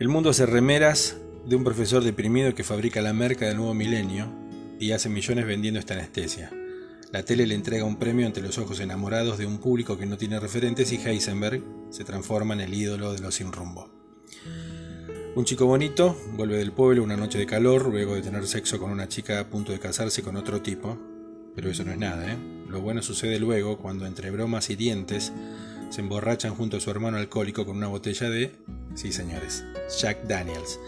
El 0.00 0.08
mundo 0.08 0.30
hace 0.30 0.46
remeras 0.46 1.18
de 1.44 1.56
un 1.56 1.62
profesor 1.62 2.02
deprimido 2.02 2.54
que 2.54 2.64
fabrica 2.64 3.02
la 3.02 3.12
merca 3.12 3.44
del 3.44 3.58
nuevo 3.58 3.74
milenio 3.74 4.32
y 4.78 4.92
hace 4.92 5.10
millones 5.10 5.44
vendiendo 5.44 5.78
esta 5.78 5.92
anestesia. 5.92 6.50
La 7.12 7.22
tele 7.22 7.46
le 7.46 7.54
entrega 7.54 7.84
un 7.84 7.98
premio 7.98 8.26
ante 8.26 8.40
los 8.40 8.56
ojos 8.56 8.80
enamorados 8.80 9.36
de 9.36 9.44
un 9.44 9.58
público 9.58 9.98
que 9.98 10.06
no 10.06 10.16
tiene 10.16 10.40
referentes 10.40 10.90
y 10.92 10.96
Heisenberg 10.96 11.62
se 11.90 12.04
transforma 12.04 12.54
en 12.54 12.60
el 12.60 12.72
ídolo 12.72 13.12
de 13.12 13.18
los 13.18 13.34
sin 13.34 13.52
rumbo. 13.52 13.90
Un 15.34 15.44
chico 15.44 15.66
bonito 15.66 16.16
vuelve 16.32 16.56
del 16.56 16.72
pueblo 16.72 17.04
una 17.04 17.18
noche 17.18 17.36
de 17.36 17.44
calor 17.44 17.90
luego 17.90 18.14
de 18.14 18.22
tener 18.22 18.46
sexo 18.46 18.78
con 18.78 18.90
una 18.90 19.06
chica 19.06 19.38
a 19.38 19.50
punto 19.50 19.70
de 19.70 19.80
casarse 19.80 20.22
con 20.22 20.34
otro 20.36 20.62
tipo, 20.62 20.96
pero 21.54 21.68
eso 21.68 21.84
no 21.84 21.92
es 21.92 21.98
nada, 21.98 22.32
¿eh? 22.32 22.38
Lo 22.70 22.80
bueno 22.80 23.02
sucede 23.02 23.38
luego 23.38 23.76
cuando 23.76 24.06
entre 24.06 24.30
bromas 24.30 24.70
y 24.70 24.76
dientes 24.76 25.30
se 25.90 26.00
emborrachan 26.00 26.54
junto 26.54 26.78
a 26.78 26.80
su 26.80 26.90
hermano 26.90 27.18
alcohólico 27.18 27.66
con 27.66 27.76
una 27.76 27.88
botella 27.88 28.30
de 28.30 28.52
Sí, 28.94 29.12
señores, 29.12 29.64
Jack 30.00 30.24
Daniels. 30.26 30.80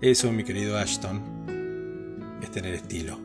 Eso, 0.00 0.32
mi 0.32 0.44
querido 0.44 0.78
Ashton, 0.78 2.38
es 2.42 2.50
tener 2.50 2.74
estilo. 2.74 3.18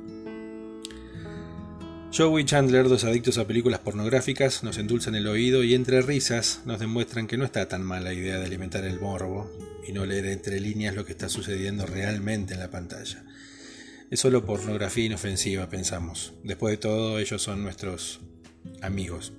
Joe 2.16 2.42
y 2.42 2.46
Chandler, 2.46 2.88
dos 2.88 3.04
adictos 3.04 3.38
a 3.38 3.46
películas 3.46 3.82
pornográficas, 3.82 4.64
nos 4.64 4.78
endulzan 4.78 5.16
el 5.16 5.28
oído 5.28 5.64
y 5.64 5.74
entre 5.74 6.02
risas 6.02 6.62
nos 6.66 6.80
demuestran 6.80 7.28
que 7.28 7.38
no 7.38 7.44
está 7.46 7.68
tan 7.68 7.84
mala 7.84 8.06
la 8.06 8.14
idea 8.14 8.40
de 8.40 8.46
alimentar 8.46 8.86
el 8.86 9.00
morbo 9.00 9.52
y 9.88 9.92
no 9.92 10.06
leer 10.06 10.28
entre 10.28 10.60
líneas 10.60 10.96
lo 10.96 11.06
que 11.06 11.12
está 11.12 11.30
sucediendo 11.30 11.86
realmente 11.86 12.54
en 12.54 12.62
la 12.62 12.72
pantalla. 12.72 13.24
Es 14.10 14.20
solo 14.20 14.46
pornografía 14.46 15.06
inofensiva, 15.06 15.70
pensamos. 15.70 16.34
Después 16.44 16.72
de 16.72 16.78
todo, 16.78 17.20
ellos 17.20 17.42
son 17.42 17.64
nuestros 17.64 18.22
amigos. 18.82 19.34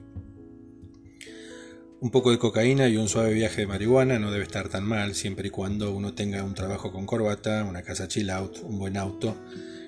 Un 1.99 2.11
poco 2.11 2.31
de 2.31 2.39
cocaína 2.39 2.89
y 2.89 2.99
un 2.99 3.09
suave 3.09 3.33
viaje 3.33 3.63
de 3.63 3.67
marihuana 3.67 4.19
no 4.19 4.31
debe 4.31 4.45
estar 4.45 4.69
tan 4.69 4.85
mal 4.85 5.15
siempre 5.15 5.49
y 5.49 5.51
cuando 5.51 5.93
uno 5.93 6.13
tenga 6.13 6.45
un 6.45 6.53
trabajo 6.53 6.93
con 6.93 7.07
corbata, 7.07 7.65
una 7.65 7.83
casa 7.83 8.07
chill 8.07 8.29
out, 8.29 8.59
un 8.63 8.79
buen 8.79 8.99
auto 8.99 9.35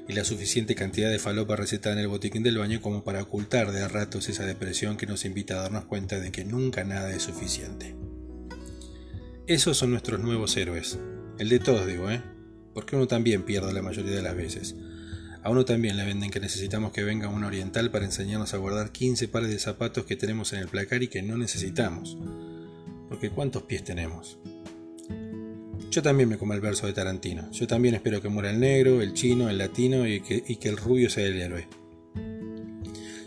y 0.09 0.15
la 0.15 0.25
suficiente 0.25 0.75
cantidad 0.75 1.11
de 1.11 1.19
falopa 1.19 1.55
recetada 1.55 1.95
en 1.95 2.01
el 2.01 2.09
botiquín 2.09 2.43
del 2.43 2.57
baño 2.57 2.81
como 2.81 3.05
para 3.05 3.23
ocultar 3.23 3.73
de 3.73 3.83
a 3.83 3.89
ratos 3.89 4.31
esa 4.31 4.47
depresión 4.47 4.97
que 4.97 5.07
nos 5.07 5.27
invita 5.27 5.59
a 5.59 5.63
darnos 5.63 5.85
cuenta 5.85 6.19
de 6.19 6.33
que 6.33 6.47
nunca 6.47 6.83
nada 6.83 7.15
es 7.15 7.25
suficiente. 7.25 7.95
Esos 9.47 9.77
son 9.77 9.91
nuestros 9.91 10.21
nuevos 10.21 10.57
héroes. 10.57 10.99
El 11.39 11.51
de 11.51 11.59
todos 11.59 11.87
digo, 11.87 12.11
¿eh? 12.11 12.23
Porque 12.73 12.97
uno 12.97 13.07
también 13.07 13.43
pierde 13.43 13.75
la 13.75 13.83
mayoría 13.83 14.17
de 14.17 14.23
las 14.23 14.35
veces. 14.35 14.75
A 15.43 15.51
uno 15.51 15.65
también 15.65 15.97
le 15.97 16.05
venden 16.05 16.31
que 16.31 16.41
necesitamos 16.41 16.93
que 16.93 17.05
venga 17.05 17.29
un 17.29 17.45
oriental 17.45 17.91
para 17.91 18.05
enseñarnos 18.05 18.55
a 18.55 18.59
guardar 18.59 18.91
15 18.91 19.29
pares 19.29 19.51
de 19.51 19.59
zapatos 19.59 20.05
que 20.05 20.17
tenemos 20.17 20.53
en 20.53 20.61
el 20.61 20.69
placar 20.69 21.03
y 21.03 21.09
que 21.09 21.23
no 21.23 21.39
necesitamos. 21.39 22.19
Porque 23.09 23.31
¿cuántos 23.31 23.63
pies 23.63 23.85
tenemos? 23.85 24.39
Yo 25.91 26.03
también 26.03 26.29
me 26.29 26.39
como 26.39 26.55
el 26.55 26.61
verso 26.61 26.87
de 26.87 26.93
Tarantino. 26.93 27.51
Yo 27.53 27.67
también 27.67 27.95
espero 27.95 28.21
que 28.21 28.29
muera 28.29 28.51
el 28.51 28.61
negro, 28.61 29.01
el 29.01 29.15
chino, 29.15 29.49
el 29.49 29.59
latino 29.59 30.07
y 30.07 30.21
que, 30.21 30.43
y 30.47 30.57
que 30.57 30.69
el 30.69 30.77
rubio 30.77 31.09
sea 31.09 31.27
el 31.27 31.41
héroe. 31.41 31.69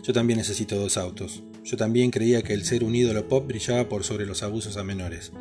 Yo 0.02 0.12
también 0.12 0.38
necesito 0.38 0.76
dos 0.76 0.96
autos. 0.96 1.42
Yo 1.64 1.76
también 1.76 2.10
creía 2.10 2.42
que 2.42 2.52
el 2.52 2.64
ser 2.64 2.84
un 2.84 2.94
ídolo 2.94 3.26
pop 3.26 3.46
brillaba 3.46 3.88
por 3.88 4.04
sobre 4.04 4.26
los 4.26 4.42
abusos 4.42 4.76
a 4.76 4.84
menores. 4.84 5.32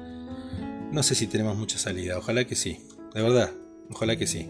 No 0.92 1.04
sé 1.04 1.16
si 1.16 1.28
tenemos 1.28 1.58
mucha 1.58 1.78
salida, 1.78 2.18
ojalá 2.18 2.46
que 2.46 2.56
sí. 2.56 2.80
De 3.14 3.22
verdad, 3.22 3.52
ojalá 3.90 4.16
que 4.16 4.28
sí 4.28 4.48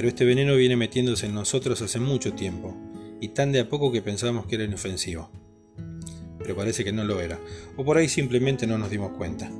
pero 0.00 0.08
este 0.08 0.24
veneno 0.24 0.56
viene 0.56 0.78
metiéndose 0.78 1.26
en 1.26 1.34
nosotros 1.34 1.82
hace 1.82 2.00
mucho 2.00 2.32
tiempo, 2.32 2.74
y 3.20 3.28
tan 3.28 3.52
de 3.52 3.60
a 3.60 3.68
poco 3.68 3.92
que 3.92 4.00
pensábamos 4.00 4.46
que 4.46 4.54
era 4.54 4.64
inofensivo. 4.64 5.28
Pero 6.38 6.56
parece 6.56 6.84
que 6.84 6.90
no 6.90 7.04
lo 7.04 7.20
era, 7.20 7.38
o 7.76 7.84
por 7.84 7.98
ahí 7.98 8.08
simplemente 8.08 8.66
no 8.66 8.78
nos 8.78 8.88
dimos 8.88 9.12
cuenta. 9.12 9.50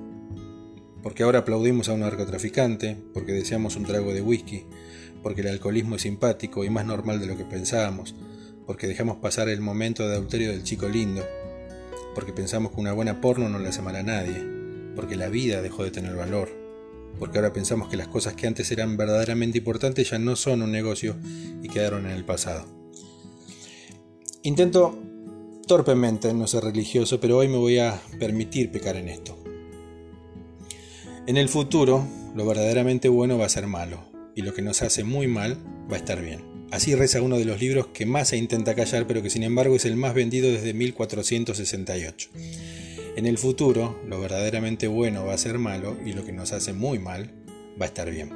Porque 1.02 1.24
ahora 1.24 1.40
aplaudimos 1.40 1.90
a 1.90 1.92
un 1.92 2.00
narcotraficante, 2.00 2.96
porque 3.12 3.32
deseamos 3.32 3.76
un 3.76 3.84
trago 3.84 4.14
de 4.14 4.22
whisky, 4.22 4.64
porque 5.22 5.42
el 5.42 5.48
alcoholismo 5.48 5.96
es 5.96 6.02
simpático 6.02 6.64
y 6.64 6.70
más 6.70 6.86
normal 6.86 7.20
de 7.20 7.26
lo 7.26 7.36
que 7.36 7.44
pensábamos, 7.44 8.14
porque 8.64 8.86
dejamos 8.86 9.18
pasar 9.18 9.50
el 9.50 9.60
momento 9.60 10.08
de 10.08 10.14
adulterio 10.14 10.52
del 10.52 10.62
chico 10.62 10.88
lindo, 10.88 11.22
porque 12.14 12.32
pensamos 12.32 12.72
que 12.72 12.80
una 12.80 12.94
buena 12.94 13.20
porno 13.20 13.50
no 13.50 13.58
le 13.58 13.68
hace 13.68 13.82
mal 13.82 13.96
a 13.96 14.02
nadie, 14.02 14.42
porque 14.96 15.16
la 15.16 15.28
vida 15.28 15.60
dejó 15.60 15.84
de 15.84 15.90
tener 15.90 16.16
valor, 16.16 16.48
porque 17.18 17.38
ahora 17.38 17.52
pensamos 17.52 17.88
que 17.88 17.96
las 17.96 18.08
cosas 18.08 18.34
que 18.34 18.46
antes 18.46 18.70
eran 18.70 18.96
verdaderamente 18.96 19.58
importantes 19.58 20.10
ya 20.10 20.18
no 20.18 20.36
son 20.36 20.62
un 20.62 20.72
negocio 20.72 21.16
y 21.62 21.68
quedaron 21.68 22.06
en 22.06 22.12
el 22.12 22.24
pasado. 22.24 22.66
Intento 24.42 24.98
torpemente 25.66 26.32
no 26.32 26.46
ser 26.46 26.64
religioso, 26.64 27.20
pero 27.20 27.36
hoy 27.38 27.48
me 27.48 27.56
voy 27.56 27.78
a 27.78 28.00
permitir 28.18 28.70
pecar 28.70 28.96
en 28.96 29.08
esto. 29.08 29.38
En 31.26 31.36
el 31.36 31.48
futuro, 31.48 32.06
lo 32.34 32.46
verdaderamente 32.46 33.08
bueno 33.08 33.38
va 33.38 33.46
a 33.46 33.50
ser 33.50 33.66
malo, 33.66 34.10
y 34.34 34.42
lo 34.42 34.54
que 34.54 34.62
nos 34.62 34.82
hace 34.82 35.04
muy 35.04 35.28
mal 35.28 35.58
va 35.90 35.96
a 35.96 35.98
estar 35.98 36.22
bien. 36.22 36.42
Así 36.70 36.94
reza 36.94 37.20
uno 37.20 37.38
de 37.38 37.44
los 37.44 37.60
libros 37.60 37.88
que 37.88 38.06
más 38.06 38.28
se 38.28 38.36
intenta 38.36 38.74
callar, 38.74 39.06
pero 39.06 39.22
que 39.22 39.30
sin 39.30 39.42
embargo 39.42 39.76
es 39.76 39.84
el 39.84 39.96
más 39.96 40.14
vendido 40.14 40.50
desde 40.50 40.72
1468. 40.72 42.30
En 43.20 43.26
el 43.26 43.36
futuro, 43.36 44.00
lo 44.08 44.18
verdaderamente 44.18 44.88
bueno 44.88 45.26
va 45.26 45.34
a 45.34 45.36
ser 45.36 45.58
malo 45.58 45.94
y 46.06 46.14
lo 46.14 46.24
que 46.24 46.32
nos 46.32 46.52
hace 46.52 46.72
muy 46.72 46.98
mal 46.98 47.30
va 47.78 47.84
a 47.84 47.88
estar 47.88 48.10
bien. 48.10 48.30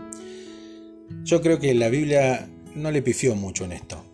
Yo 1.22 1.40
creo 1.40 1.58
que 1.58 1.72
la 1.72 1.88
Biblia 1.88 2.50
no 2.74 2.90
le 2.90 3.00
pifió 3.00 3.34
mucho 3.34 3.64
en 3.64 3.72
esto. 3.72 4.04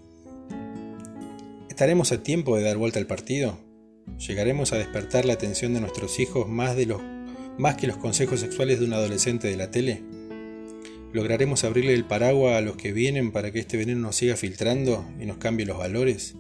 ¿Estaremos 1.69 2.13
a 2.13 2.23
tiempo 2.23 2.57
de 2.57 2.63
dar 2.63 2.77
vuelta 2.77 3.01
al 3.01 3.09
partido? 3.09 3.59
¿Llegaremos 4.29 4.73
a 4.73 4.79
despertar 4.79 5.25
la 5.25 5.33
atención 5.33 5.75
de 5.75 5.81
nuestros 5.81 6.21
hijos 6.21 6.49
más, 6.49 6.77
de 6.77 6.87
los, 6.87 7.03
más 7.59 7.75
que 7.75 7.89
los 7.89 7.97
consejos 7.97 8.39
sexuales 8.39 8.79
de 8.79 8.87
un 8.87 8.93
adolescente 8.93 9.49
de 9.49 9.57
la 9.57 9.73
tele? 9.73 10.05
¿Lograremos 11.13 11.65
abrirle 11.65 11.95
el 11.95 12.05
paraguas 12.05 12.55
a 12.55 12.61
los 12.61 12.77
que 12.77 12.93
vienen 12.93 13.33
para 13.33 13.51
que 13.51 13.59
este 13.59 13.77
veneno 13.77 14.03
nos 14.03 14.15
siga 14.15 14.37
filtrando 14.37 15.05
y 15.21 15.27
nos 15.27 15.39
cambie 15.39 15.67
los 15.67 15.79
valores? 15.79 16.37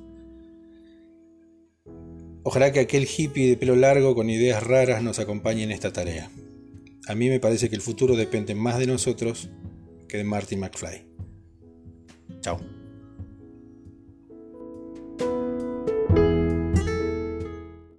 Ojalá 2.42 2.72
que 2.72 2.80
aquel 2.80 3.06
hippie 3.06 3.48
de 3.48 3.56
pelo 3.56 3.76
largo 3.76 4.14
con 4.14 4.30
ideas 4.30 4.62
raras 4.62 5.02
nos 5.02 5.18
acompañe 5.18 5.62
en 5.62 5.72
esta 5.72 5.92
tarea. 5.92 6.30
A 7.06 7.14
mí 7.14 7.28
me 7.28 7.40
parece 7.40 7.68
que 7.68 7.76
el 7.76 7.82
futuro 7.82 8.16
depende 8.16 8.54
más 8.54 8.78
de 8.78 8.86
nosotros 8.86 9.50
que 10.08 10.16
de 10.16 10.24
Marty 10.24 10.56
McFly. 10.56 11.04
Chao. 12.40 12.79